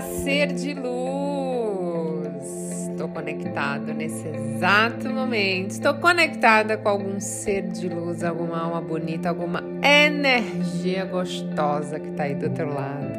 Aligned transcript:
Ser 0.00 0.52
de 0.52 0.74
luz! 0.74 2.36
Estou 2.90 3.08
conectado 3.08 3.92
nesse 3.92 4.28
exato 4.28 5.08
momento. 5.10 5.70
Estou 5.72 5.94
conectada 5.94 6.76
com 6.76 6.88
algum 6.88 7.20
ser 7.20 7.62
de 7.62 7.88
luz, 7.88 8.22
alguma 8.22 8.60
alma 8.60 8.80
bonita, 8.80 9.28
alguma 9.28 9.62
energia 9.82 11.04
gostosa 11.04 11.98
que 11.98 12.10
está 12.10 12.24
aí 12.24 12.34
do 12.34 12.46
outro 12.46 12.72
lado. 12.72 13.12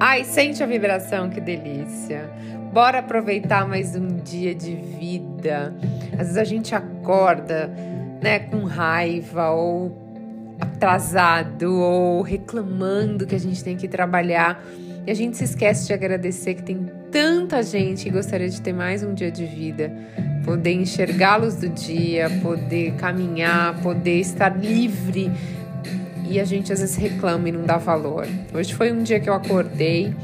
Ai, 0.00 0.24
sente 0.24 0.62
a 0.62 0.66
vibração, 0.66 1.28
que 1.28 1.40
delícia! 1.40 2.30
Bora 2.72 3.00
aproveitar 3.00 3.68
mais 3.68 3.94
um 3.94 4.08
dia 4.08 4.54
de 4.54 4.74
vida. 4.74 5.74
Às 6.12 6.28
vezes 6.28 6.36
a 6.38 6.44
gente 6.44 6.74
acorda, 6.74 7.70
né, 8.22 8.38
com 8.38 8.64
raiva 8.64 9.50
ou 9.50 9.94
atrasado 10.58 11.78
ou 11.78 12.22
reclamando 12.22 13.26
que 13.26 13.34
a 13.34 13.40
gente 13.40 13.62
tem 13.62 13.76
que 13.76 13.88
trabalhar 13.88 14.64
e 15.06 15.10
a 15.10 15.14
gente 15.14 15.36
se 15.36 15.44
esquece 15.44 15.86
de 15.86 15.92
agradecer 15.92 16.54
que 16.54 16.62
tem 16.62 16.88
tanta 17.10 17.62
gente 17.62 18.04
que 18.04 18.10
gostaria 18.10 18.48
de 18.48 18.60
ter 18.60 18.72
mais 18.72 19.02
um 19.02 19.12
dia 19.12 19.30
de 19.30 19.44
vida, 19.44 19.92
poder 20.44 20.80
luz 21.40 21.56
do 21.56 21.68
dia, 21.68 22.30
poder 22.40 22.92
caminhar, 22.94 23.80
poder 23.82 24.20
estar 24.20 24.56
livre. 24.56 25.30
E 26.28 26.38
a 26.40 26.44
gente 26.44 26.72
às 26.72 26.80
vezes 26.80 26.96
reclama 26.96 27.48
e 27.48 27.52
não 27.52 27.62
dá 27.62 27.76
valor. 27.76 28.26
Hoje 28.54 28.74
foi 28.74 28.92
um 28.92 29.02
dia 29.02 29.18
que 29.18 29.28
eu 29.28 29.34
acordei 29.34 30.14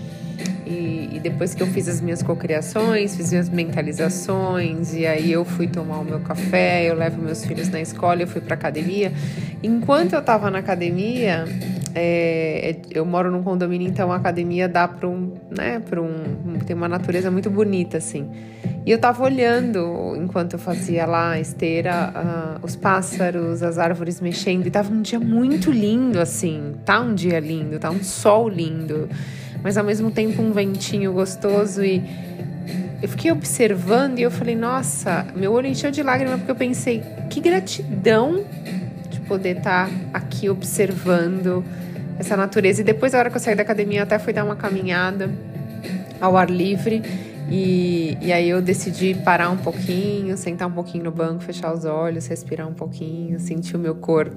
e, 0.65 1.11
e, 1.15 1.21
depois 1.21 1.55
que 1.55 1.63
eu 1.63 1.67
fiz 1.67 1.89
as 1.89 2.01
minhas 2.01 2.23
cocriações, 2.23 3.17
fiz 3.17 3.31
minhas 3.31 3.49
mentalizações, 3.49 4.95
e 4.95 5.07
aí 5.07 5.33
eu 5.33 5.43
fui 5.43 5.67
tomar 5.67 5.99
o 5.99 6.05
meu 6.05 6.21
café, 6.21 6.85
eu 6.85 6.95
levo 6.95 7.21
meus 7.23 7.43
filhos 7.43 7.71
na 7.71 7.81
escola, 7.81 8.21
eu 8.21 8.29
fui 8.29 8.43
para 8.43 8.55
academia. 8.55 9.11
Enquanto 9.63 10.13
eu 10.13 10.21
estava 10.21 10.51
na 10.51 10.59
academia, 10.59 11.47
é, 11.99 12.77
eu 12.91 13.05
moro 13.05 13.31
num 13.31 13.43
condomínio, 13.43 13.89
então 13.89 14.13
a 14.13 14.17
academia 14.17 14.69
dá 14.69 14.87
para 14.87 15.09
um, 15.09 15.33
né, 15.51 15.81
para 15.81 16.01
um, 16.01 16.59
tem 16.67 16.75
uma 16.75 16.89
natureza 16.89 17.31
muito 17.31 17.51
bonita 17.51 17.99
assim. 17.99 18.31
E 18.87 18.91
eu 18.91 18.99
tava 18.99 19.23
olhando 19.23 20.17
enquanto 20.17 20.55
eu 20.55 20.59
fazia 20.59 21.05
lá 21.05 21.33
a 21.33 21.41
esteira, 21.41 22.13
uh, 22.15 22.65
os 22.65 22.75
pássaros, 22.75 23.63
as 23.63 23.79
árvores 23.79 24.21
mexendo, 24.21 24.67
e 24.67 24.71
tava 24.71 24.93
um 24.93 25.03
dia 25.03 25.21
muito 25.21 25.71
lindo 25.71 26.21
assim. 26.21 26.75
Tá 26.85 27.01
um 27.01 27.15
dia 27.15 27.39
lindo, 27.39 27.79
tá 27.79 27.91
um 27.91 28.03
sol 28.03 28.49
lindo 28.49 29.09
mas 29.63 29.77
ao 29.77 29.85
mesmo 29.85 30.11
tempo 30.11 30.41
um 30.43 30.53
ventinho 30.53 31.13
gostoso 31.13 31.85
e 31.85 32.03
eu 33.01 33.09
fiquei 33.09 33.31
observando 33.31 34.19
e 34.19 34.23
eu 34.23 34.31
falei, 34.31 34.57
nossa, 34.57 35.27
meu 35.35 35.53
olho 35.53 35.69
encheu 35.69 35.91
de 35.91 36.03
lágrimas 36.03 36.39
porque 36.39 36.51
eu 36.51 36.57
pensei, 36.57 37.03
que 37.31 37.41
gratidão 37.41 38.45
de 39.09 39.21
poder 39.21 39.59
estar 39.59 39.89
tá 39.89 39.93
aqui 40.13 40.49
observando 40.49 41.65
essa 42.19 42.37
natureza. 42.37 42.81
E 42.81 42.85
depois, 42.85 43.13
na 43.13 43.21
hora 43.21 43.31
que 43.31 43.37
eu 43.37 43.41
saí 43.41 43.55
da 43.55 43.63
academia, 43.63 44.03
até 44.03 44.19
fui 44.19 44.33
dar 44.33 44.45
uma 44.45 44.57
caminhada 44.57 45.31
ao 46.21 46.37
ar 46.37 46.51
livre. 46.51 47.03
E, 47.51 48.19
e 48.21 48.33
aí 48.33 48.49
eu 48.49 48.61
decidi 48.61 49.15
parar 49.15 49.49
um 49.51 49.57
pouquinho, 49.57 50.37
sentar 50.37 50.69
um 50.69 50.73
pouquinho 50.73 51.05
no 51.05 51.11
banco, 51.11 51.43
fechar 51.43 51.73
os 51.73 51.85
olhos, 51.85 52.27
respirar 52.27 52.69
um 52.69 52.75
pouquinho, 52.75 53.39
sentir 53.41 53.77
o 53.77 53.79
meu 53.79 53.95
corpo. 53.95 54.37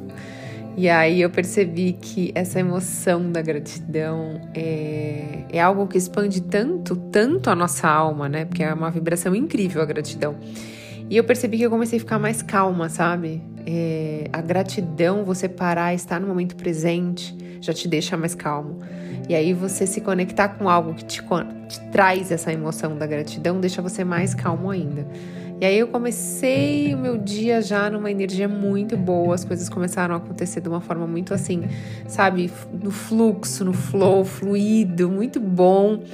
E 0.78 0.88
aí 0.88 1.22
eu 1.22 1.30
percebi 1.30 1.94
que 1.94 2.32
essa 2.34 2.59
emoção 2.59 3.30
da 3.30 3.42
gratidão 3.42 4.40
é, 4.54 5.44
é 5.52 5.59
algo 5.59 5.86
que 5.86 5.98
expande 5.98 6.42
tanto, 6.42 6.96
tanto 6.96 7.50
a 7.50 7.56
nossa 7.56 7.90
alma, 7.90 8.30
né? 8.30 8.46
Porque 8.46 8.64
é 8.64 8.74
uma 8.74 8.90
vibração 8.90 9.36
incrível 9.36 9.82
a 9.82 9.86
gratidão. 9.86 10.36
E 11.12 11.17
eu 11.17 11.26
percebi 11.26 11.58
que 11.58 11.64
eu 11.64 11.70
comecei 11.70 11.98
a 11.98 12.00
ficar 12.00 12.17
mais 12.17 12.42
calma, 12.42 12.88
sabe? 12.88 13.42
É, 13.66 14.30
a 14.31 14.40
gratidão, 14.40 15.26
você 15.26 15.50
parar, 15.50 15.94
estar 15.94 16.22
no 16.22 16.26
momento 16.26 16.56
presente, 16.56 17.36
já 17.59 17.73
te 17.73 17.86
deixa 17.86 18.16
mais 18.16 18.34
calmo. 18.34 18.80
E 19.28 19.36
aí 19.36 19.53
você 19.53 19.86
se 19.86 20.00
conectar 20.00 20.48
com 20.48 20.70
algo 20.70 20.94
que 20.94 21.03
te, 21.03 21.22
te 21.68 21.80
traz 21.92 22.31
essa 22.31 22.53
emoção 22.53 22.98
da 22.98 23.06
gratidão, 23.06 23.59
deixa 23.59 23.81
você 23.81 24.06
mais 24.06 24.34
calmo 24.34 24.72
ainda. 24.72 25.06
E 25.59 25.66
aí 25.66 25.78
eu 25.78 25.90
comecei 25.90 26.96
o 26.96 26.97
meu 26.97 27.18
dia 27.18 27.62
já 27.62 27.90
numa 27.90 28.09
energia 28.09 28.47
muito 28.47 28.96
boa, 28.96 29.36
as 29.36 29.44
coisas 29.44 29.68
começaram 29.68 30.16
a 30.16 30.18
acontecer 30.18 30.62
de 30.62 30.69
uma 30.69 30.80
forma 30.80 31.06
muito 31.06 31.34
assim, 31.34 31.66
sabe, 32.07 32.50
no 32.81 32.90
fluxo, 32.90 33.66
no 33.66 33.74
flow, 33.74 34.24
fluido, 34.24 35.09
muito 35.09 35.41
bom. 35.41 36.06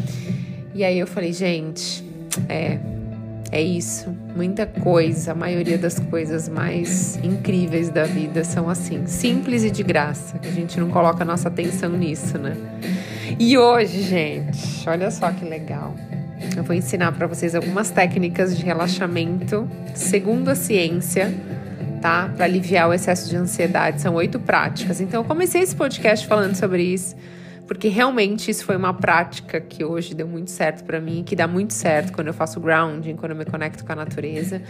E 0.73 0.83
aí 0.83 0.97
eu 0.97 1.05
falei, 1.05 1.31
gente, 1.31 2.03
é, 2.49 2.79
é 3.52 3.62
isso, 3.62 4.13
muita 4.35 4.66
coisa, 4.66 5.31
a 5.31 5.35
maioria 5.35 5.78
das 5.78 6.00
coisas 6.00 6.50
mais 6.50 7.18
incríveis 7.24 7.90
da 7.90 8.03
vida 8.03 8.44
são 8.44 8.69
assim, 8.69 9.08
simples 9.08 9.63
e 9.63 9.72
de 9.72 9.84
graça, 9.84 10.38
que 10.38 10.50
a 10.50 10.52
gente 10.52 10.80
não 10.80 10.90
coloca 10.90 11.24
nossa 11.24 11.47
atenção 11.47 11.90
nisso, 11.91 12.38
né? 12.38 12.58
E 13.40 13.58
hoje, 13.58 14.02
gente, 14.02 14.88
olha 14.88 15.09
só 15.12 15.31
que 15.31 15.46
legal. 15.46 15.96
Eu 16.56 16.63
vou 16.63 16.75
ensinar 16.75 17.12
para 17.13 17.25
vocês 17.25 17.56
algumas 17.56 17.90
técnicas 17.90 18.56
de 18.56 18.63
relaxamento 18.63 19.68
segundo 19.96 20.50
a 20.50 20.56
ciência, 20.56 21.34
tá? 22.02 22.31
Para 22.35 22.46
aliviar 22.46 22.90
o 22.90 22.94
excesso 22.94 23.29
de 23.29 23.35
ansiedade. 23.35 24.02
São 24.02 24.14
oito 24.16 24.40
práticas. 24.40 25.02
Então, 25.02 25.22
eu 25.22 25.25
comecei 25.25 25.62
esse 25.62 25.75
podcast 25.75 26.28
falando 26.28 26.56
sobre 26.56 26.84
isso, 26.84 27.16
porque 27.67 27.89
realmente 27.89 28.50
isso 28.50 28.63
foi 28.63 28.78
uma 28.78 28.94
prática 28.94 29.59
que 29.59 29.83
hoje 29.83 30.16
deu 30.16 30.28
muito 30.28 30.50
certo 30.50 30.83
para 30.83 31.00
mim, 31.01 31.23
que 31.23 31.35
dá 31.35 31.47
muito 31.47 31.73
certo 31.73 32.13
quando 32.13 32.28
eu 32.28 32.33
faço 32.33 32.59
grounding, 32.59 33.16
quando 33.16 33.33
eu 33.33 33.38
me 33.38 33.45
conecto 33.45 33.85
com 33.85 33.91
a 33.91 33.95
natureza. 33.95 34.61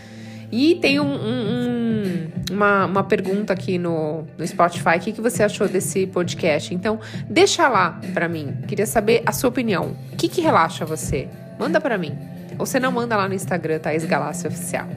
E 0.52 0.75
tem 0.75 1.00
um, 1.00 1.06
um, 1.06 1.13
um, 1.13 2.31
uma, 2.52 2.85
uma 2.85 3.03
pergunta 3.03 3.53
aqui 3.53 3.78
no, 3.78 4.25
no 4.38 4.47
Spotify: 4.47 4.97
o 4.97 5.00
que, 5.00 5.12
que 5.12 5.22
você 5.22 5.44
achou 5.44 5.68
desse 5.68 6.08
podcast? 6.08 6.74
Então, 6.74 7.00
deixa 7.30 7.68
lá 7.68 8.00
para 8.13 8.28
mim. 8.28 8.58
Queria 8.68 8.85
saber 8.85 9.22
a 9.25 9.31
sua 9.31 9.50
opinião. 9.50 9.96
O 10.14 10.16
que, 10.16 10.28
que 10.28 10.41
relaxa 10.41 10.85
você? 10.85 11.28
Manda 11.59 11.81
para 11.81 11.97
mim. 11.97 12.18
Ou 12.58 12.66
você 12.66 12.79
não 12.79 12.91
manda 12.91 13.16
lá 13.16 13.28
no 13.28 13.35
Instagram, 13.35 13.79
Thaís 13.79 14.06
Galácia 14.06 14.47
Oficial. 14.47 14.88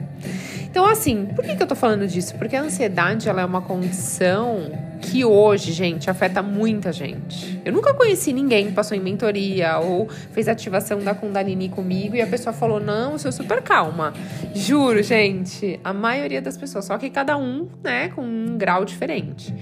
Então, 0.71 0.85
assim, 0.85 1.25
por 1.25 1.43
que, 1.43 1.53
que 1.53 1.61
eu 1.61 1.67
tô 1.67 1.75
falando 1.75 2.07
disso? 2.07 2.33
Porque 2.35 2.55
a 2.55 2.61
ansiedade, 2.61 3.27
ela 3.27 3.41
é 3.41 3.45
uma 3.45 3.61
condição 3.61 4.71
que 5.01 5.25
hoje, 5.25 5.73
gente, 5.73 6.09
afeta 6.09 6.41
muita 6.41 6.93
gente. 6.93 7.59
Eu 7.65 7.73
nunca 7.73 7.93
conheci 7.93 8.31
ninguém 8.31 8.67
que 8.67 8.71
passou 8.71 8.95
em 8.95 9.01
mentoria 9.01 9.79
ou 9.79 10.07
fez 10.07 10.47
ativação 10.47 10.99
da 10.99 11.13
Kundalini 11.13 11.67
comigo 11.67 12.15
e 12.15 12.21
a 12.21 12.27
pessoa 12.27 12.53
falou: 12.53 12.79
Não, 12.79 13.11
eu 13.11 13.19
sou 13.19 13.33
super 13.33 13.61
calma. 13.61 14.13
Juro, 14.55 15.03
gente, 15.03 15.77
a 15.83 15.91
maioria 15.91 16.41
das 16.41 16.55
pessoas, 16.55 16.85
só 16.85 16.97
que 16.97 17.09
cada 17.09 17.37
um, 17.37 17.67
né, 17.83 18.07
com 18.07 18.21
um 18.21 18.57
grau 18.57 18.85
diferente. 18.85 19.53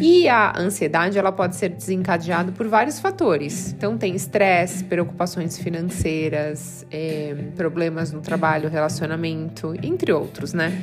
E 0.00 0.28
a 0.28 0.52
ansiedade, 0.58 1.18
ela 1.18 1.32
pode 1.32 1.56
ser 1.56 1.70
desencadeada 1.70 2.52
por 2.52 2.68
vários 2.68 3.00
fatores. 3.00 3.72
Então, 3.72 3.96
tem 3.96 4.14
estresse, 4.14 4.84
preocupações 4.84 5.58
financeiras, 5.58 6.86
é, 6.90 7.34
problemas 7.56 8.12
no 8.12 8.20
trabalho, 8.20 8.68
relacionamento, 8.68 9.74
entre 9.82 10.12
outros, 10.12 10.52
né? 10.52 10.82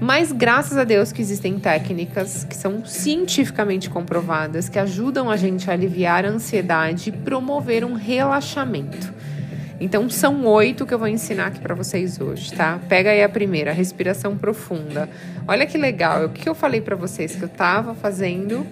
Mas 0.00 0.32
graças 0.32 0.76
a 0.76 0.84
Deus 0.84 1.12
que 1.12 1.20
existem 1.20 1.58
técnicas 1.58 2.44
que 2.44 2.56
são 2.56 2.84
cientificamente 2.84 3.88
comprovadas 3.88 4.68
que 4.68 4.78
ajudam 4.78 5.30
a 5.30 5.36
gente 5.36 5.70
a 5.70 5.72
aliviar 5.72 6.24
a 6.24 6.28
ansiedade 6.28 7.10
e 7.10 7.12
promover 7.12 7.84
um 7.84 7.94
relaxamento. 7.94 9.12
Então 9.80 10.08
são 10.08 10.44
oito 10.46 10.86
que 10.86 10.94
eu 10.94 10.98
vou 10.98 11.08
ensinar 11.08 11.46
aqui 11.46 11.58
para 11.58 11.74
vocês 11.74 12.20
hoje, 12.20 12.52
tá? 12.52 12.78
Pega 12.88 13.10
aí 13.10 13.22
a 13.22 13.28
primeira, 13.28 13.72
respiração 13.72 14.36
profunda. 14.36 15.08
Olha 15.46 15.66
que 15.66 15.76
legal. 15.76 16.26
O 16.26 16.28
que 16.28 16.48
eu 16.48 16.54
falei 16.54 16.80
para 16.80 16.94
vocês 16.94 17.34
que 17.34 17.42
eu 17.42 17.48
tava 17.48 17.94
fazendo 17.94 18.66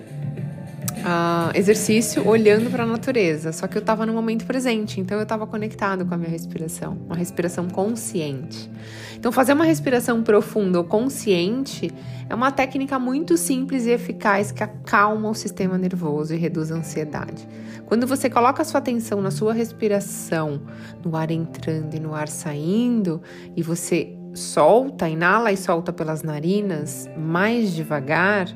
Uh, 1.03 1.51
exercício 1.57 2.25
olhando 2.29 2.71
para 2.71 2.85
a 2.85 2.87
natureza, 2.87 3.51
só 3.51 3.67
que 3.67 3.77
eu 3.77 3.81
estava 3.81 4.07
no 4.07 4.13
momento 4.13 4.47
presente, 4.47 5.01
então 5.01 5.17
eu 5.17 5.25
estava 5.25 5.49
conectado 5.49 6.07
com 6.07 6.15
a 6.15 6.17
minha 6.17 6.31
respiração, 6.31 6.97
uma 7.07 7.17
respiração 7.17 7.69
consciente. 7.69 8.71
Então, 9.17 9.33
fazer 9.33 9.53
uma 9.53 9.65
respiração 9.65 10.23
profunda 10.23 10.79
ou 10.79 10.85
consciente 10.85 11.93
é 12.29 12.35
uma 12.35 12.53
técnica 12.53 13.01
muito 13.01 13.37
simples 13.37 13.85
e 13.87 13.91
eficaz 13.91 14.53
que 14.53 14.63
acalma 14.63 15.29
o 15.29 15.35
sistema 15.35 15.77
nervoso 15.77 16.35
e 16.35 16.37
reduz 16.37 16.71
a 16.71 16.77
ansiedade. 16.77 17.49
Quando 17.87 18.07
você 18.07 18.31
coloca 18.31 18.63
a 18.63 18.65
sua 18.65 18.79
atenção 18.79 19.21
na 19.21 19.31
sua 19.31 19.53
respiração, 19.53 20.63
no 21.05 21.17
ar 21.17 21.31
entrando 21.31 21.95
e 21.95 22.01
no 22.01 22.15
ar 22.15 22.29
saindo, 22.29 23.21
e 23.57 23.63
você 23.63 24.17
solta, 24.35 25.09
inala 25.09 25.53
e 25.53 25.57
solta 25.57 25.93
pelas 25.93 26.23
narinas 26.23 27.09
mais 27.17 27.73
devagar 27.73 28.49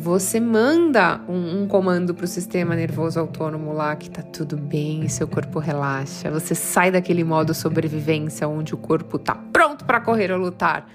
você 0.00 0.40
manda 0.40 1.20
um, 1.28 1.62
um 1.62 1.68
comando 1.68 2.14
para 2.14 2.24
o 2.24 2.26
sistema 2.28 2.74
nervoso 2.74 3.20
autônomo 3.20 3.72
lá 3.74 3.94
que 3.94 4.08
tá 4.08 4.22
tudo 4.22 4.56
bem, 4.56 5.06
seu 5.08 5.28
corpo 5.28 5.58
relaxa. 5.58 6.30
Você 6.30 6.54
sai 6.54 6.90
daquele 6.90 7.22
modo 7.22 7.52
sobrevivência 7.52 8.48
onde 8.48 8.72
o 8.72 8.78
corpo 8.78 9.18
tá 9.18 9.34
pronto 9.34 9.84
para 9.84 10.00
correr 10.00 10.32
ou 10.32 10.38
lutar, 10.38 10.90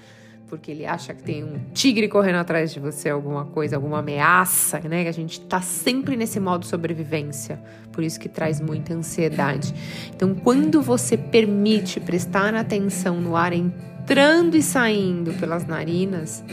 porque 0.48 0.72
ele 0.72 0.84
acha 0.84 1.14
que 1.14 1.22
tem 1.22 1.44
um 1.44 1.60
tigre 1.72 2.08
correndo 2.08 2.36
atrás 2.36 2.72
de 2.72 2.80
você, 2.80 3.08
alguma 3.08 3.44
coisa, 3.44 3.76
alguma 3.76 4.00
ameaça, 4.00 4.80
né? 4.80 5.04
Que 5.04 5.08
a 5.08 5.12
gente 5.12 5.40
tá 5.40 5.60
sempre 5.60 6.16
nesse 6.16 6.40
modo 6.40 6.66
sobrevivência. 6.66 7.60
Por 7.92 8.02
isso 8.02 8.18
que 8.18 8.28
traz 8.28 8.60
muita 8.60 8.92
ansiedade. 8.92 9.72
Então, 10.14 10.34
quando 10.34 10.82
você 10.82 11.16
permite 11.16 12.00
prestar 12.00 12.54
atenção 12.56 13.20
no 13.20 13.36
ar 13.36 13.52
entrando 13.52 14.56
e 14.56 14.62
saindo 14.62 15.32
pelas 15.34 15.64
narinas, 15.64 16.44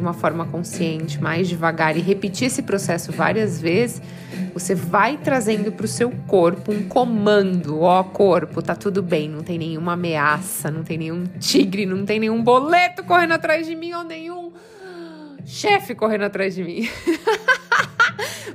de 0.00 0.06
uma 0.06 0.14
forma 0.14 0.46
consciente, 0.46 1.22
mais 1.22 1.46
devagar 1.46 1.96
e 1.96 2.00
repetir 2.00 2.46
esse 2.46 2.62
processo 2.62 3.12
várias 3.12 3.60
vezes, 3.60 4.00
você 4.54 4.74
vai 4.74 5.18
trazendo 5.18 5.70
para 5.70 5.84
o 5.84 5.88
seu 5.88 6.10
corpo 6.26 6.72
um 6.72 6.88
comando. 6.88 7.82
Ó, 7.82 8.02
corpo, 8.02 8.62
tá 8.62 8.74
tudo 8.74 9.02
bem, 9.02 9.28
não 9.28 9.42
tem 9.42 9.58
nenhuma 9.58 9.92
ameaça, 9.92 10.70
não 10.70 10.82
tem 10.82 10.96
nenhum 10.96 11.24
tigre, 11.38 11.84
não 11.84 12.04
tem 12.06 12.18
nenhum 12.18 12.42
boleto 12.42 13.04
correndo 13.04 13.32
atrás 13.32 13.66
de 13.66 13.76
mim 13.76 13.92
ou 13.92 14.02
nenhum 14.02 14.52
chefe 15.44 15.94
correndo 15.94 16.24
atrás 16.24 16.54
de 16.54 16.64
mim. 16.64 16.88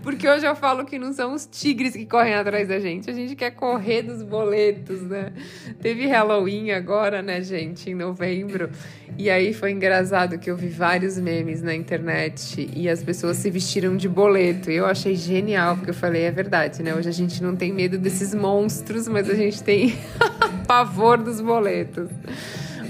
Porque 0.05 0.29
hoje 0.29 0.45
eu 0.45 0.55
falo 0.55 0.85
que 0.85 0.99
não 0.99 1.11
são 1.11 1.33
os 1.33 1.47
tigres 1.47 1.93
que 1.93 2.05
correm 2.05 2.35
atrás 2.35 2.67
da 2.67 2.79
gente, 2.79 3.09
a 3.09 3.13
gente 3.13 3.35
quer 3.35 3.49
correr 3.49 4.03
dos 4.03 4.21
boletos, 4.21 5.01
né? 5.01 5.33
Teve 5.81 6.05
Halloween 6.05 6.69
agora, 6.69 7.23
né, 7.23 7.41
gente, 7.41 7.89
em 7.89 7.95
novembro. 7.95 8.69
E 9.17 9.31
aí 9.31 9.51
foi 9.51 9.71
engraçado 9.71 10.37
que 10.37 10.51
eu 10.51 10.55
vi 10.55 10.67
vários 10.67 11.17
memes 11.17 11.63
na 11.63 11.73
internet 11.73 12.69
e 12.75 12.87
as 12.87 13.03
pessoas 13.03 13.37
se 13.37 13.49
vestiram 13.49 13.97
de 13.97 14.07
boleto. 14.07 14.69
E 14.69 14.75
eu 14.75 14.85
achei 14.85 15.15
genial, 15.15 15.75
porque 15.75 15.89
eu 15.89 15.95
falei, 15.95 16.21
é 16.21 16.31
verdade, 16.31 16.83
né? 16.83 16.93
Hoje 16.93 17.09
a 17.09 17.11
gente 17.11 17.41
não 17.41 17.55
tem 17.55 17.73
medo 17.73 17.97
desses 17.97 18.35
monstros, 18.35 19.07
mas 19.07 19.27
a 19.27 19.33
gente 19.33 19.63
tem 19.63 19.97
pavor 20.67 21.17
dos 21.17 21.41
boletos. 21.41 22.11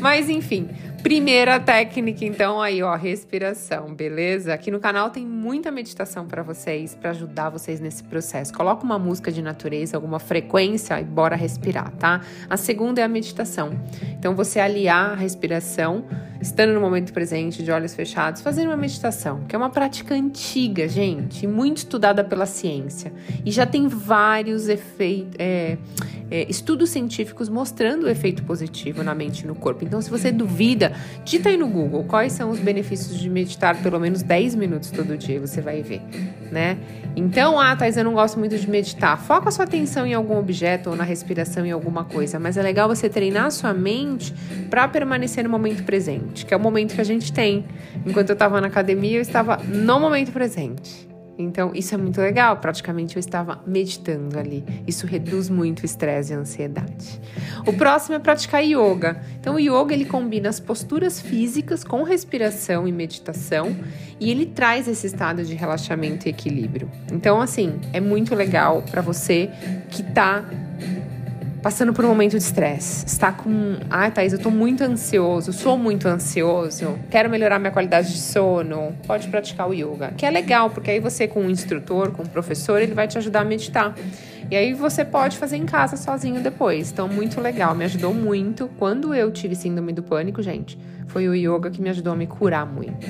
Mas 0.01 0.29
enfim, 0.29 0.67
Primeira 1.05 1.59
técnica, 1.59 2.25
então, 2.25 2.59
aí, 2.59 2.81
ó, 2.81 2.95
respiração, 2.95 3.93
beleza? 3.93 4.51
Aqui 4.51 4.71
no 4.71 4.79
canal 4.79 5.11
tem 5.11 5.23
muita 5.23 5.69
meditação 5.69 6.25
para 6.25 6.41
vocês, 6.41 6.95
para 6.95 7.11
ajudar 7.11 7.51
vocês 7.51 7.79
nesse 7.79 8.03
processo. 8.03 8.51
Coloca 8.51 8.83
uma 8.83 8.97
música 8.97 9.31
de 9.31 9.39
natureza, 9.39 9.95
alguma 9.95 10.17
frequência 10.17 10.99
e 10.99 11.03
bora 11.03 11.35
respirar, 11.35 11.91
tá? 11.91 12.21
A 12.49 12.57
segunda 12.57 13.01
é 13.01 13.03
a 13.03 13.07
meditação. 13.07 13.79
Então, 14.17 14.35
você 14.35 14.59
aliar 14.59 15.11
a 15.11 15.15
respiração, 15.15 16.05
estando 16.41 16.73
no 16.73 16.81
momento 16.81 17.13
presente, 17.13 17.61
de 17.61 17.71
olhos 17.71 17.93
fechados, 17.93 18.41
fazendo 18.41 18.69
uma 18.69 18.77
meditação, 18.77 19.43
que 19.47 19.55
é 19.55 19.59
uma 19.59 19.69
prática 19.69 20.15
antiga, 20.15 20.87
gente, 20.87 21.45
muito 21.45 21.77
estudada 21.77 22.23
pela 22.23 22.47
ciência. 22.47 23.13
E 23.45 23.51
já 23.51 23.67
tem 23.67 23.87
vários 23.87 24.67
efeitos, 24.67 25.35
é, 25.37 25.77
é, 26.31 26.49
estudos 26.49 26.89
científicos 26.89 27.47
mostrando 27.47 28.05
o 28.05 28.09
efeito 28.09 28.43
positivo 28.43 29.03
na 29.03 29.13
mente 29.13 29.41
e 29.41 29.45
no 29.45 29.53
corpo. 29.53 29.85
Então, 29.85 30.01
se 30.01 30.09
você 30.09 30.31
duvida, 30.31 30.94
Dita 31.23 31.49
aí 31.49 31.57
no 31.57 31.67
Google 31.67 32.03
quais 32.03 32.33
são 32.33 32.49
os 32.49 32.59
benefícios 32.59 33.19
de 33.19 33.29
meditar 33.29 33.81
pelo 33.81 33.99
menos 33.99 34.21
10 34.21 34.55
minutos 34.55 34.91
todo 34.91 35.17
dia, 35.17 35.39
você 35.39 35.61
vai 35.61 35.81
ver, 35.81 36.01
né? 36.51 36.77
Então, 37.15 37.59
ah, 37.59 37.75
Thais, 37.75 37.97
eu 37.97 38.03
não 38.03 38.13
gosto 38.13 38.37
muito 38.37 38.57
de 38.57 38.69
meditar. 38.69 39.17
Foca 39.17 39.49
sua 39.51 39.65
atenção 39.65 40.05
em 40.05 40.13
algum 40.13 40.37
objeto 40.37 40.89
ou 40.89 40.95
na 40.95 41.03
respiração 41.03 41.65
em 41.65 41.71
alguma 41.71 42.03
coisa, 42.03 42.39
mas 42.39 42.57
é 42.57 42.61
legal 42.61 42.87
você 42.87 43.09
treinar 43.09 43.45
a 43.45 43.51
sua 43.51 43.73
mente 43.73 44.33
para 44.69 44.87
permanecer 44.87 45.43
no 45.43 45.49
momento 45.49 45.83
presente, 45.83 46.45
que 46.45 46.53
é 46.53 46.57
o 46.57 46.59
momento 46.59 46.93
que 46.93 47.01
a 47.01 47.05
gente 47.05 47.31
tem. 47.31 47.65
Enquanto 48.05 48.29
eu 48.29 48.33
estava 48.33 48.59
na 48.59 48.67
academia, 48.67 49.17
eu 49.17 49.21
estava 49.21 49.57
no 49.57 49.99
momento 49.99 50.31
presente. 50.31 51.14
Então, 51.37 51.71
isso 51.73 51.93
é 51.93 51.97
muito 51.97 52.19
legal. 52.19 52.57
Praticamente 52.57 53.15
eu 53.15 53.19
estava 53.19 53.61
meditando 53.65 54.37
ali. 54.39 54.63
Isso 54.87 55.05
reduz 55.05 55.49
muito 55.49 55.81
o 55.81 55.85
estresse 55.85 56.31
e 56.31 56.35
a 56.35 56.39
ansiedade. 56.39 57.19
O 57.65 57.73
próximo 57.73 58.15
é 58.15 58.19
praticar 58.19 58.63
yoga. 58.63 59.21
Então, 59.39 59.55
o 59.55 59.59
yoga 59.59 59.93
ele 59.93 60.05
combina 60.05 60.49
as 60.49 60.59
posturas 60.59 61.19
físicas 61.19 61.83
com 61.83 62.03
respiração 62.03 62.87
e 62.87 62.91
meditação 62.91 63.75
e 64.19 64.31
ele 64.31 64.45
traz 64.45 64.87
esse 64.87 65.07
estado 65.07 65.43
de 65.43 65.55
relaxamento 65.55 66.27
e 66.27 66.29
equilíbrio. 66.29 66.89
Então, 67.11 67.41
assim, 67.41 67.79
é 67.91 67.99
muito 67.99 68.33
legal 68.33 68.81
para 68.89 69.01
você 69.01 69.49
que 69.89 70.01
está 70.01 70.43
passando 71.65 71.93
por 71.93 72.05
um 72.05 72.09
momento 72.09 72.33
de 72.33 72.43
estresse, 72.43 73.07
está 73.07 73.31
com, 73.31 73.77
ah, 73.89 74.11
Thaís, 74.11 74.31
eu 74.31 74.37
tô 74.37 74.51
muito 74.51 74.83
ansioso, 74.83 75.51
sou 75.51 75.75
muito 75.79 76.07
ansioso, 76.07 76.95
quero 77.09 77.27
melhorar 77.27 77.57
minha 77.57 77.71
qualidade 77.71 78.13
de 78.13 78.19
sono, 78.19 78.95
pode 79.07 79.27
praticar 79.29 79.67
o 79.67 79.73
yoga, 79.73 80.13
que 80.15 80.27
é 80.27 80.29
legal, 80.29 80.69
porque 80.69 80.91
aí 80.91 80.99
você 80.99 81.27
com 81.27 81.41
um 81.41 81.49
instrutor, 81.49 82.11
com 82.11 82.21
um 82.21 82.27
professor, 82.27 82.79
ele 82.79 82.93
vai 82.93 83.07
te 83.07 83.17
ajudar 83.17 83.41
a 83.41 83.43
meditar. 83.43 83.95
E 84.51 84.55
aí 84.55 84.75
você 84.75 85.03
pode 85.03 85.39
fazer 85.39 85.57
em 85.57 85.65
casa 85.65 85.97
sozinho 85.97 86.39
depois. 86.39 86.91
Então, 86.91 87.07
muito 87.07 87.41
legal, 87.41 87.73
me 87.73 87.85
ajudou 87.85 88.13
muito. 88.13 88.69
Quando 88.77 89.11
eu 89.15 89.31
tive 89.31 89.55
síndrome 89.55 89.91
do 89.91 90.03
pânico, 90.03 90.43
gente, 90.43 90.77
foi 91.07 91.27
o 91.27 91.33
yoga 91.33 91.71
que 91.71 91.81
me 91.81 91.89
ajudou 91.89 92.13
a 92.13 92.15
me 92.15 92.27
curar 92.27 92.67
muito. 92.67 93.07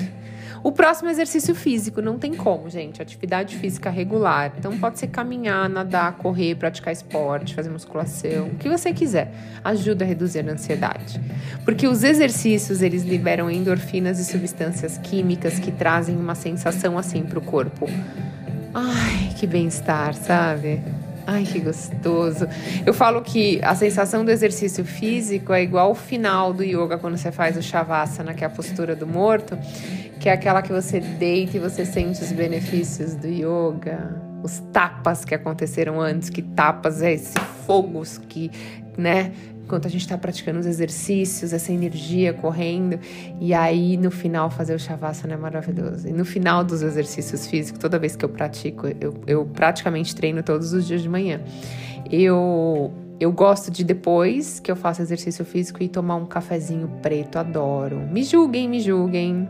O 0.66 0.72
próximo 0.72 1.08
exercício 1.08 1.54
físico, 1.54 2.02
não 2.02 2.18
tem 2.18 2.34
como, 2.34 2.68
gente. 2.68 3.00
Atividade 3.00 3.54
física 3.54 3.88
regular. 3.88 4.52
Então 4.58 4.76
pode 4.76 4.98
ser 4.98 5.06
caminhar, 5.06 5.68
nadar, 5.68 6.16
correr, 6.16 6.56
praticar 6.56 6.92
esporte, 6.92 7.54
fazer 7.54 7.70
musculação, 7.70 8.48
o 8.48 8.56
que 8.56 8.68
você 8.68 8.92
quiser. 8.92 9.32
Ajuda 9.62 10.04
a 10.04 10.08
reduzir 10.08 10.40
a 10.40 10.52
ansiedade. 10.52 11.20
Porque 11.64 11.86
os 11.86 12.02
exercícios, 12.02 12.82
eles 12.82 13.04
liberam 13.04 13.48
endorfinas 13.48 14.18
e 14.18 14.24
substâncias 14.24 14.98
químicas 14.98 15.60
que 15.60 15.70
trazem 15.70 16.16
uma 16.16 16.34
sensação 16.34 16.98
assim 16.98 17.22
para 17.22 17.38
o 17.38 17.42
corpo. 17.42 17.86
Ai, 18.74 19.34
que 19.38 19.46
bem-estar, 19.46 20.14
sabe? 20.14 20.82
Ai, 21.26 21.42
que 21.42 21.58
gostoso. 21.58 22.46
Eu 22.86 22.94
falo 22.94 23.20
que 23.20 23.58
a 23.62 23.74
sensação 23.74 24.24
do 24.24 24.30
exercício 24.30 24.84
físico 24.84 25.52
é 25.52 25.62
igual 25.62 25.88
ao 25.88 25.94
final 25.94 26.52
do 26.52 26.62
yoga 26.62 26.96
quando 26.98 27.16
você 27.16 27.32
faz 27.32 27.56
o 27.56 27.62
shavasana, 27.62 28.32
que 28.32 28.44
é 28.44 28.46
a 28.46 28.50
postura 28.50 28.94
do 28.94 29.08
morto, 29.08 29.58
que 30.20 30.28
é 30.28 30.32
aquela 30.32 30.62
que 30.62 30.72
você 30.72 31.00
deita 31.00 31.56
e 31.56 31.60
você 31.60 31.84
sente 31.84 32.22
os 32.22 32.30
benefícios 32.30 33.16
do 33.16 33.26
yoga, 33.26 34.22
os 34.42 34.60
tapas 34.72 35.24
que 35.24 35.34
aconteceram 35.34 36.00
antes, 36.00 36.30
que 36.30 36.42
tapas 36.42 37.02
é 37.02 37.14
esse 37.14 37.36
fogo 37.66 38.02
que, 38.28 38.48
né, 38.96 39.32
enquanto 39.66 39.86
a 39.86 39.90
gente 39.90 40.02
está 40.02 40.16
praticando 40.16 40.60
os 40.60 40.66
exercícios, 40.66 41.52
essa 41.52 41.72
energia 41.72 42.32
correndo, 42.32 43.00
e 43.40 43.52
aí 43.52 43.96
no 43.96 44.12
final 44.12 44.48
fazer 44.48 44.76
o 44.76 44.78
Shavasana 44.78 45.34
é 45.34 45.36
maravilhoso. 45.36 46.06
E 46.06 46.12
no 46.12 46.24
final 46.24 46.62
dos 46.62 46.82
exercícios 46.82 47.48
físicos, 47.48 47.80
toda 47.80 47.98
vez 47.98 48.14
que 48.14 48.24
eu 48.24 48.28
pratico, 48.28 48.86
eu, 49.00 49.12
eu 49.26 49.44
praticamente 49.44 50.14
treino 50.14 50.40
todos 50.40 50.72
os 50.72 50.86
dias 50.86 51.02
de 51.02 51.08
manhã. 51.08 51.40
Eu 52.10 52.94
eu 53.18 53.32
gosto 53.32 53.70
de 53.70 53.82
depois 53.82 54.60
que 54.60 54.70
eu 54.70 54.76
faço 54.76 55.00
exercício 55.00 55.42
físico 55.42 55.82
e 55.82 55.88
tomar 55.88 56.16
um 56.16 56.26
cafezinho 56.26 56.86
preto, 57.00 57.38
adoro. 57.38 57.96
Me 57.96 58.22
julguem, 58.22 58.68
me 58.68 58.78
julguem 58.78 59.48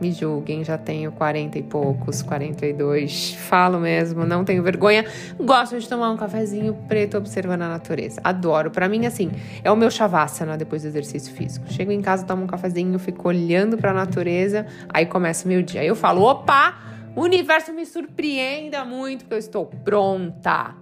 me 0.00 0.12
julguem, 0.12 0.64
já 0.64 0.78
tenho 0.78 1.12
40 1.12 1.58
e 1.58 1.62
poucos, 1.62 2.22
42. 2.22 3.34
Falo 3.34 3.78
mesmo, 3.78 4.24
não 4.24 4.44
tenho 4.44 4.62
vergonha. 4.62 5.04
Gosto 5.38 5.78
de 5.78 5.88
tomar 5.88 6.10
um 6.10 6.16
cafezinho 6.16 6.74
preto 6.86 7.16
observando 7.16 7.62
a 7.62 7.68
natureza. 7.68 8.20
Adoro. 8.22 8.70
Para 8.70 8.88
mim, 8.88 9.06
assim, 9.06 9.30
é 9.62 9.70
o 9.70 9.76
meu 9.76 9.90
shavasana 9.90 10.56
depois 10.56 10.82
do 10.82 10.88
exercício 10.88 11.32
físico. 11.32 11.66
Chego 11.70 11.92
em 11.92 12.00
casa, 12.00 12.24
tomo 12.24 12.44
um 12.44 12.46
cafezinho, 12.46 12.98
fico 12.98 13.28
olhando 13.28 13.76
para 13.76 13.90
a 13.90 13.94
natureza, 13.94 14.66
aí 14.88 15.06
começa 15.06 15.44
o 15.44 15.48
meu 15.48 15.62
dia. 15.62 15.80
Aí 15.80 15.86
eu 15.86 15.96
falo: 15.96 16.22
opa, 16.22 16.78
o 17.14 17.22
universo 17.22 17.72
me 17.72 17.84
surpreenda 17.84 18.84
muito, 18.84 19.20
porque 19.20 19.34
eu 19.34 19.38
estou 19.38 19.66
pronta 19.66 20.74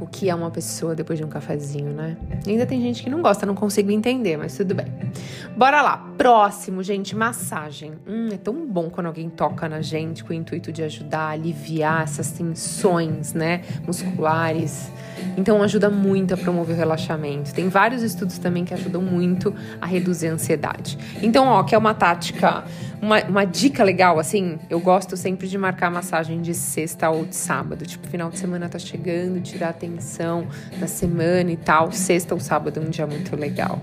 o 0.00 0.06
que 0.06 0.28
é 0.28 0.34
uma 0.34 0.50
pessoa 0.50 0.94
depois 0.94 1.18
de 1.18 1.24
um 1.24 1.28
cafezinho, 1.28 1.92
né? 1.92 2.16
Ainda 2.46 2.66
tem 2.66 2.80
gente 2.80 3.02
que 3.02 3.10
não 3.10 3.22
gosta, 3.22 3.46
não 3.46 3.54
consigo 3.54 3.90
entender, 3.90 4.36
mas 4.36 4.56
tudo 4.56 4.74
bem. 4.74 4.86
Bora 5.56 5.82
lá. 5.82 6.06
Próximo, 6.16 6.82
gente, 6.82 7.16
massagem. 7.16 7.92
Hum, 8.06 8.28
é 8.32 8.36
tão 8.36 8.66
bom 8.66 8.90
quando 8.90 9.06
alguém 9.06 9.30
toca 9.30 9.68
na 9.68 9.80
gente 9.80 10.22
com 10.22 10.32
o 10.32 10.36
intuito 10.36 10.70
de 10.70 10.82
ajudar 10.82 11.20
a 11.20 11.30
aliviar 11.30 12.02
essas 12.02 12.30
tensões, 12.30 13.32
né, 13.32 13.62
musculares. 13.86 14.90
Então 15.36 15.62
ajuda 15.62 15.90
muito 15.90 16.34
a 16.34 16.36
promover 16.36 16.74
o 16.74 16.78
relaxamento. 16.78 17.54
Tem 17.54 17.68
vários 17.68 18.02
estudos 18.02 18.38
também 18.38 18.64
que 18.64 18.74
ajudam 18.74 19.02
muito 19.02 19.54
a 19.80 19.86
reduzir 19.86 20.28
a 20.28 20.32
ansiedade. 20.32 20.98
Então, 21.22 21.46
ó, 21.46 21.62
que 21.62 21.74
é 21.74 21.78
uma 21.78 21.94
tática, 21.94 22.64
uma, 23.00 23.22
uma 23.24 23.44
dica 23.44 23.82
legal, 23.82 24.18
assim, 24.18 24.58
eu 24.68 24.80
gosto 24.80 25.16
sempre 25.16 25.48
de 25.48 25.56
marcar 25.56 25.90
massagem 25.90 26.40
de 26.40 26.54
sexta 26.54 27.10
ou 27.10 27.24
de 27.24 27.36
sábado. 27.36 27.86
Tipo, 27.86 28.06
final 28.08 28.30
de 28.30 28.38
semana 28.38 28.68
tá 28.68 28.78
chegando, 28.78 29.40
tirar 29.40 29.72
a 29.80 29.90
tensão 29.90 30.46
da 30.78 30.86
semana 30.86 31.50
e 31.50 31.56
tal. 31.56 31.90
Sexta 31.92 32.34
ou 32.34 32.40
sábado 32.40 32.78
é 32.78 32.82
um 32.82 32.90
dia 32.90 33.06
muito 33.06 33.34
legal 33.34 33.80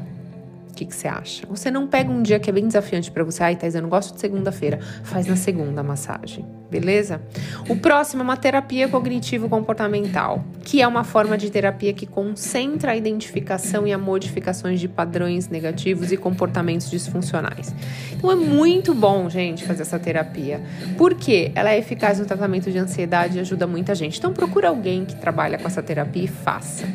que, 0.78 0.86
que 0.86 0.96
você 0.96 1.08
acha? 1.08 1.46
Você 1.48 1.72
não 1.72 1.88
pega 1.88 2.12
um 2.12 2.22
dia 2.22 2.40
que 2.40 2.50
é 2.50 2.54
bem 2.54 2.68
desafiante 2.68 3.10
para 3.10 3.24
você. 3.24 3.44
Ai, 3.44 3.56
Thais, 3.56 3.74
eu 3.74 3.82
não 3.82 3.90
gosto 3.90 4.14
de 4.14 4.20
segunda-feira. 4.20 4.80
Faz 5.04 5.26
na 5.26 5.36
segunda 5.36 5.82
a 5.82 5.84
massagem, 5.84 6.46
beleza? 6.70 7.22
O 7.70 7.76
próximo 7.76 8.22
é 8.22 8.24
uma 8.24 8.38
terapia 8.38 8.88
cognitivo-comportamental, 8.88 10.44
que 10.64 10.82
é 10.82 10.88
uma 10.88 11.04
forma 11.04 11.38
de 11.38 11.50
terapia 11.50 11.94
que 11.94 12.06
concentra 12.06 12.92
a 12.92 12.96
identificação 12.96 13.88
e 13.88 13.94
a 13.94 13.98
modificações 13.98 14.80
de 14.80 14.88
padrões 14.88 15.48
negativos 15.48 16.12
e 16.12 16.18
comportamentos 16.18 16.90
disfuncionais. 16.90 17.74
Então 18.12 18.32
é 18.32 18.36
muito 18.36 18.94
bom, 18.94 19.30
gente, 19.30 19.64
fazer 19.64 19.84
essa 19.84 20.00
terapia. 20.00 20.62
Porque 20.98 21.52
ela 21.56 21.72
é 21.72 21.78
eficaz 21.78 22.20
no 22.20 22.26
tratamento 22.26 22.72
de 22.72 22.78
ansiedade 22.78 23.38
e 23.38 23.40
ajuda 23.40 23.66
muita 23.66 23.96
gente. 23.96 24.18
Então 24.18 24.34
procura 24.34 24.70
alguém 24.70 25.06
que 25.06 25.16
trabalha 25.16 25.58
com 25.58 25.68
essa 25.68 25.82
terapia 25.82 26.24
e 26.24 26.28
faça. 26.28 26.88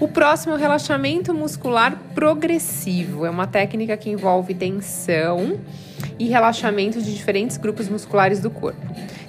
O 0.00 0.06
próximo 0.08 0.52
é 0.52 0.56
o 0.56 0.58
relaxamento 0.58 1.34
muscular 1.34 1.96
progressivo. 2.14 3.26
É 3.26 3.30
uma 3.30 3.46
técnica 3.46 3.96
que 3.96 4.08
envolve 4.08 4.54
tensão 4.54 5.58
e 6.18 6.28
relaxamento 6.28 7.00
de 7.00 7.14
diferentes 7.14 7.56
grupos 7.56 7.88
musculares 7.88 8.40
do 8.40 8.50
corpo. 8.50 8.80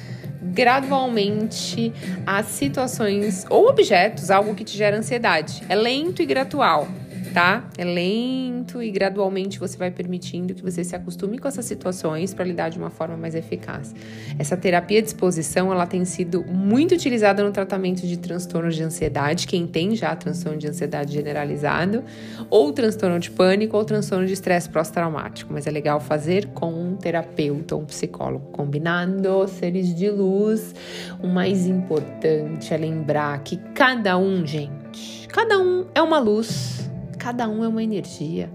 gradualmente 0.41 1.93
as 2.25 2.47
situações 2.47 3.45
ou 3.47 3.67
objetos, 3.67 4.31
algo 4.31 4.55
que 4.55 4.63
te 4.63 4.75
gera 4.75 4.97
ansiedade. 4.97 5.61
É 5.69 5.75
lento 5.75 6.21
e 6.21 6.25
gradual 6.25 6.87
tá? 7.33 7.69
É 7.77 7.85
lento 7.85 8.81
e 8.81 8.91
gradualmente 8.91 9.59
você 9.59 9.77
vai 9.77 9.91
permitindo 9.91 10.53
que 10.53 10.61
você 10.61 10.83
se 10.83 10.95
acostume 10.95 11.37
com 11.37 11.47
essas 11.47 11.65
situações 11.65 12.33
para 12.33 12.45
lidar 12.45 12.69
de 12.69 12.77
uma 12.77 12.89
forma 12.89 13.15
mais 13.15 13.35
eficaz. 13.35 13.93
Essa 14.37 14.57
terapia 14.57 15.01
de 15.01 15.07
exposição, 15.07 15.71
ela 15.71 15.85
tem 15.85 16.03
sido 16.05 16.43
muito 16.43 16.93
utilizada 16.93 17.43
no 17.43 17.51
tratamento 17.51 18.05
de 18.05 18.17
transtornos 18.17 18.75
de 18.75 18.83
ansiedade, 18.83 19.47
quem 19.47 19.67
tem 19.67 19.95
já 19.95 20.15
transtorno 20.15 20.57
de 20.57 20.67
ansiedade 20.67 21.13
generalizado, 21.13 22.03
ou 22.49 22.71
transtorno 22.71 23.19
de 23.19 23.31
pânico 23.31 23.77
ou 23.77 23.85
transtorno 23.85 24.25
de 24.25 24.33
estresse 24.33 24.69
pós-traumático, 24.69 25.51
mas 25.53 25.67
é 25.67 25.71
legal 25.71 25.99
fazer 25.99 26.47
com 26.47 26.71
um 26.71 26.95
terapeuta 26.95 27.75
um 27.75 27.85
psicólogo, 27.85 28.51
combinando 28.51 29.47
seres 29.47 29.93
de 29.95 30.09
luz. 30.09 30.73
O 31.21 31.27
mais 31.27 31.65
importante 31.65 32.73
é 32.73 32.77
lembrar 32.77 33.39
que 33.43 33.57
cada 33.73 34.17
um, 34.17 34.45
gente, 34.45 35.27
cada 35.27 35.57
um 35.59 35.85
é 35.93 36.01
uma 36.01 36.19
luz 36.19 36.89
cada 37.27 37.49
um 37.49 37.61
é 37.61 37.67
uma 37.67 37.83
energia, 37.83 38.49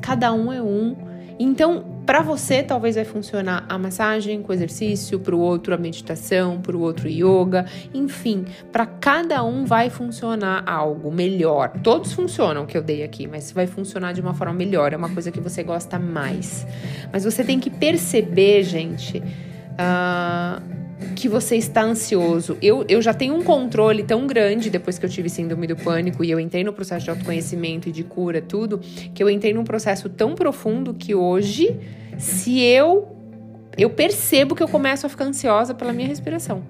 cada 0.00 0.32
um 0.32 0.52
é 0.52 0.60
um. 0.60 0.96
Então, 1.38 2.02
para 2.04 2.20
você 2.20 2.64
talvez 2.64 2.96
vai 2.96 3.04
funcionar 3.04 3.64
a 3.68 3.78
massagem 3.78 4.42
com 4.42 4.52
exercício, 4.52 5.20
para 5.20 5.36
o 5.36 5.38
outro 5.38 5.72
a 5.72 5.78
meditação, 5.78 6.60
para 6.60 6.76
o 6.76 6.80
outro 6.80 7.08
yoga, 7.08 7.64
enfim, 7.94 8.44
para 8.72 8.86
cada 8.86 9.44
um 9.44 9.64
vai 9.64 9.88
funcionar 9.88 10.64
algo 10.66 11.12
melhor. 11.12 11.70
Todos 11.80 12.12
funcionam 12.12 12.66
que 12.66 12.76
eu 12.76 12.82
dei 12.82 13.04
aqui, 13.04 13.28
mas 13.28 13.52
vai 13.52 13.68
funcionar 13.68 14.12
de 14.12 14.20
uma 14.20 14.34
forma 14.34 14.52
melhor, 14.52 14.92
é 14.92 14.96
uma 14.96 15.10
coisa 15.10 15.30
que 15.30 15.40
você 15.40 15.62
gosta 15.62 15.96
mais. 15.96 16.66
Mas 17.12 17.22
você 17.22 17.44
tem 17.44 17.60
que 17.60 17.70
perceber, 17.70 18.64
gente, 18.64 19.18
uh, 19.18 20.77
que 21.14 21.28
você 21.28 21.56
está 21.56 21.82
ansioso. 21.82 22.56
Eu, 22.60 22.84
eu 22.88 23.00
já 23.00 23.14
tenho 23.14 23.34
um 23.34 23.42
controle 23.42 24.02
tão 24.02 24.26
grande 24.26 24.70
depois 24.70 24.98
que 24.98 25.06
eu 25.06 25.10
tive 25.10 25.28
síndrome 25.28 25.66
do 25.66 25.76
pânico 25.76 26.24
e 26.24 26.30
eu 26.30 26.40
entrei 26.40 26.64
no 26.64 26.72
processo 26.72 27.04
de 27.04 27.10
autoconhecimento 27.10 27.88
e 27.88 27.92
de 27.92 28.04
cura, 28.04 28.40
tudo, 28.40 28.80
que 29.14 29.22
eu 29.22 29.30
entrei 29.30 29.52
num 29.52 29.64
processo 29.64 30.08
tão 30.08 30.34
profundo 30.34 30.94
que 30.94 31.14
hoje, 31.14 31.76
se 32.16 32.60
eu. 32.60 33.14
Eu 33.76 33.90
percebo 33.90 34.56
que 34.56 34.62
eu 34.62 34.66
começo 34.66 35.06
a 35.06 35.08
ficar 35.08 35.24
ansiosa 35.24 35.72
pela 35.72 35.92
minha 35.92 36.08
respiração. 36.08 36.64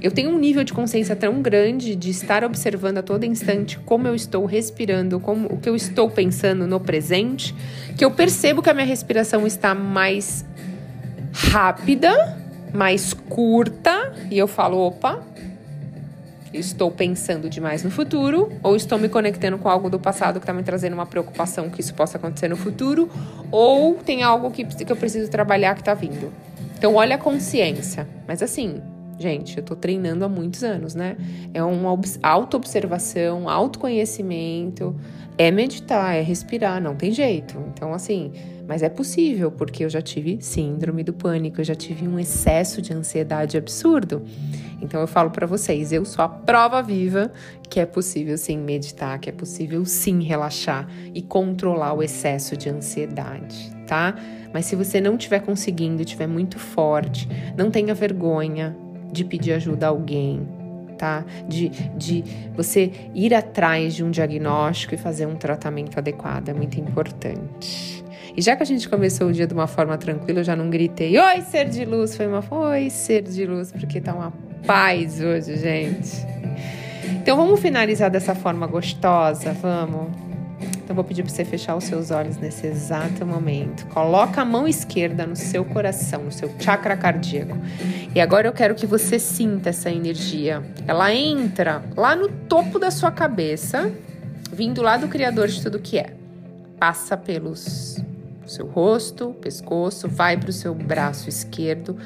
Eu 0.00 0.12
tenho 0.12 0.30
um 0.30 0.38
nível 0.38 0.62
de 0.62 0.72
consciência 0.72 1.16
tão 1.16 1.42
grande 1.42 1.96
de 1.96 2.10
estar 2.10 2.44
observando 2.44 2.98
a 2.98 3.02
todo 3.02 3.24
instante 3.24 3.76
como 3.80 4.06
eu 4.06 4.14
estou 4.14 4.44
respirando, 4.46 5.18
como 5.18 5.48
o 5.48 5.58
que 5.58 5.68
eu 5.68 5.74
estou 5.74 6.08
pensando 6.08 6.64
no 6.64 6.78
presente, 6.78 7.52
que 7.98 8.04
eu 8.04 8.10
percebo 8.12 8.62
que 8.62 8.70
a 8.70 8.74
minha 8.74 8.86
respiração 8.86 9.44
está 9.48 9.74
mais 9.74 10.44
rápida 11.32 12.43
mais 12.74 13.14
curta 13.14 14.12
e 14.30 14.36
eu 14.36 14.48
falo, 14.48 14.78
opa, 14.78 15.22
estou 16.52 16.90
pensando 16.90 17.48
demais 17.48 17.82
no 17.82 17.90
futuro 17.90 18.50
ou 18.62 18.76
estou 18.76 18.98
me 18.98 19.08
conectando 19.08 19.58
com 19.58 19.68
algo 19.68 19.88
do 19.88 19.98
passado 19.98 20.40
que 20.40 20.44
está 20.44 20.52
me 20.52 20.62
trazendo 20.62 20.94
uma 20.94 21.06
preocupação 21.06 21.70
que 21.70 21.80
isso 21.80 21.94
possa 21.94 22.18
acontecer 22.18 22.48
no 22.48 22.56
futuro 22.56 23.08
ou 23.50 23.94
tem 23.94 24.22
algo 24.22 24.50
que, 24.50 24.64
que 24.64 24.90
eu 24.90 24.96
preciso 24.96 25.30
trabalhar 25.30 25.74
que 25.74 25.80
está 25.80 25.94
vindo. 25.94 26.32
Então, 26.76 26.94
olha 26.96 27.16
a 27.16 27.18
consciência. 27.18 28.06
Mas 28.26 28.42
assim, 28.42 28.82
gente, 29.18 29.56
eu 29.56 29.60
estou 29.60 29.76
treinando 29.76 30.24
há 30.24 30.28
muitos 30.28 30.62
anos, 30.62 30.94
né? 30.94 31.16
É 31.52 31.62
uma 31.62 31.98
auto-observação, 32.22 33.48
autoconhecimento, 33.48 34.94
é 35.38 35.50
meditar, 35.50 36.16
é 36.16 36.20
respirar, 36.20 36.80
não 36.80 36.94
tem 36.94 37.12
jeito. 37.12 37.56
Então, 37.72 37.94
assim, 37.94 38.32
mas 38.66 38.82
é 38.82 38.88
possível, 38.88 39.50
porque 39.50 39.84
eu 39.84 39.90
já 39.90 40.00
tive 40.00 40.38
síndrome 40.40 41.02
do 41.02 41.12
pânico, 41.12 41.60
eu 41.60 41.64
já 41.64 41.74
tive 41.74 42.08
um 42.08 42.18
excesso 42.18 42.80
de 42.80 42.92
ansiedade 42.92 43.56
absurdo. 43.56 44.22
Então 44.80 45.00
eu 45.00 45.06
falo 45.06 45.30
para 45.30 45.46
vocês, 45.46 45.92
eu 45.92 46.04
sou 46.04 46.24
a 46.24 46.28
prova 46.28 46.82
viva 46.82 47.32
que 47.68 47.80
é 47.80 47.86
possível 47.86 48.36
sim 48.36 48.58
meditar, 48.58 49.18
que 49.18 49.28
é 49.28 49.32
possível 49.32 49.84
sim 49.84 50.22
relaxar 50.22 50.88
e 51.14 51.22
controlar 51.22 51.94
o 51.94 52.02
excesso 52.02 52.56
de 52.56 52.68
ansiedade, 52.68 53.70
tá? 53.86 54.14
Mas 54.52 54.66
se 54.66 54.76
você 54.76 55.00
não 55.00 55.16
estiver 55.16 55.40
conseguindo, 55.40 56.02
estiver 56.02 56.26
muito 56.26 56.58
forte, 56.58 57.28
não 57.56 57.70
tenha 57.70 57.94
vergonha 57.94 58.76
de 59.12 59.24
pedir 59.24 59.52
ajuda 59.52 59.86
a 59.86 59.88
alguém, 59.90 60.46
tá? 60.98 61.24
De, 61.48 61.70
de 61.96 62.24
você 62.54 62.92
ir 63.14 63.34
atrás 63.34 63.94
de 63.94 64.04
um 64.04 64.10
diagnóstico 64.10 64.94
e 64.94 64.98
fazer 64.98 65.26
um 65.26 65.36
tratamento 65.36 65.98
adequado, 65.98 66.48
é 66.48 66.54
muito 66.54 66.78
importante. 66.78 68.03
E 68.36 68.42
já 68.42 68.56
que 68.56 68.62
a 68.62 68.66
gente 68.66 68.88
começou 68.88 69.28
o 69.28 69.32
dia 69.32 69.46
de 69.46 69.54
uma 69.54 69.68
forma 69.68 69.96
tranquila, 69.96 70.40
eu 70.40 70.44
já 70.44 70.56
não 70.56 70.68
gritei, 70.68 71.16
oi, 71.16 71.40
ser 71.42 71.68
de 71.68 71.84
luz, 71.84 72.16
foi 72.16 72.26
uma, 72.26 72.42
oi, 72.50 72.90
ser 72.90 73.22
de 73.22 73.46
luz, 73.46 73.70
porque 73.70 74.00
tá 74.00 74.12
uma 74.12 74.32
paz 74.66 75.20
hoje, 75.20 75.56
gente. 75.56 76.26
Então 77.04 77.36
vamos 77.36 77.60
finalizar 77.60 78.10
dessa 78.10 78.34
forma 78.34 78.66
gostosa, 78.66 79.52
vamos? 79.52 80.08
Então 80.78 80.94
vou 80.94 81.04
pedir 81.04 81.22
para 81.22 81.32
você 81.32 81.44
fechar 81.44 81.76
os 81.76 81.84
seus 81.84 82.10
olhos 82.10 82.36
nesse 82.36 82.66
exato 82.66 83.24
momento. 83.24 83.86
Coloca 83.86 84.42
a 84.42 84.44
mão 84.44 84.66
esquerda 84.66 85.26
no 85.26 85.36
seu 85.36 85.64
coração, 85.64 86.24
no 86.24 86.32
seu 86.32 86.50
chakra 86.58 86.96
cardíaco. 86.96 87.56
E 88.14 88.20
agora 88.20 88.48
eu 88.48 88.52
quero 88.52 88.74
que 88.74 88.84
você 88.84 89.18
sinta 89.18 89.70
essa 89.70 89.90
energia. 89.90 90.62
Ela 90.86 91.14
entra 91.14 91.82
lá 91.96 92.14
no 92.16 92.28
topo 92.28 92.78
da 92.78 92.90
sua 92.90 93.10
cabeça, 93.10 93.92
vindo 94.52 94.82
lá 94.82 94.96
do 94.96 95.08
criador 95.08 95.48
de 95.48 95.62
tudo 95.62 95.78
que 95.78 95.98
é. 95.98 96.12
Passa 96.78 97.16
pelos 97.16 97.96
seu 98.46 98.66
rosto, 98.66 99.34
pescoço, 99.40 100.08
vai 100.08 100.36
para 100.36 100.50
o 100.50 100.52
seu 100.52 100.74
braço 100.74 101.28
esquerdo 101.28 101.96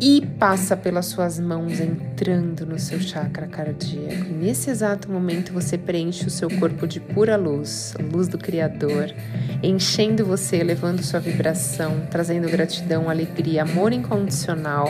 e 0.00 0.26
passa 0.36 0.76
pelas 0.76 1.06
suas 1.06 1.38
mãos 1.38 1.78
entrando 1.78 2.66
no 2.66 2.76
seu 2.76 2.98
chakra 2.98 3.46
cardíaco. 3.46 4.26
E 4.30 4.32
nesse 4.32 4.68
exato 4.68 5.08
momento 5.08 5.52
você 5.52 5.78
preenche 5.78 6.26
o 6.26 6.30
seu 6.30 6.50
corpo 6.58 6.88
de 6.88 6.98
pura 6.98 7.36
luz, 7.36 7.94
luz 8.12 8.26
do 8.26 8.36
Criador, 8.36 9.14
enchendo 9.62 10.26
você, 10.26 10.56
elevando 10.56 11.04
sua 11.04 11.20
vibração, 11.20 12.02
trazendo 12.10 12.50
gratidão, 12.50 13.08
alegria, 13.08 13.62
amor 13.62 13.92
incondicional. 13.92 14.88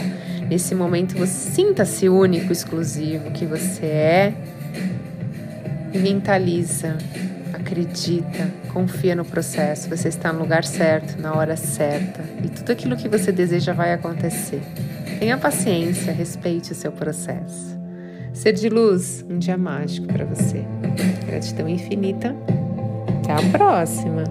Nesse 0.49 0.75
momento 0.75 1.14
você 1.19 1.50
sinta-se 1.50 2.09
único, 2.09 2.50
exclusivo 2.50 3.33
que 3.33 3.45
você 3.45 3.85
é 3.85 4.35
mentaliza 5.95 6.97
acredita, 7.52 8.50
confia 8.73 9.14
no 9.14 9.25
processo, 9.25 9.88
você 9.88 10.09
está 10.09 10.33
no 10.33 10.41
lugar 10.41 10.64
certo, 10.64 11.21
na 11.21 11.35
hora 11.35 11.57
certa 11.57 12.23
e 12.45 12.49
tudo 12.49 12.73
aquilo 12.73 12.97
que 12.97 13.09
você 13.09 13.31
deseja 13.31 13.73
vai 13.73 13.93
acontecer. 13.93 14.62
Tenha 15.19 15.37
paciência, 15.37 16.12
respeite 16.12 16.73
o 16.73 16.75
seu 16.75 16.91
processo. 16.91 17.79
Ser 18.33 18.55
de 18.55 18.69
luz, 18.69 19.25
um 19.29 19.38
dia 19.38 19.59
mágico 19.59 20.07
para 20.07 20.25
você. 20.25 20.64
Gratidão 21.26 21.69
infinita. 21.69 22.35
Até 23.21 23.33
a 23.33 23.50
próxima! 23.50 24.25